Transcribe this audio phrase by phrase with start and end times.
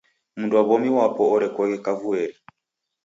[0.39, 2.37] Mndu wa w'omi wapo orekoghe kavuieri.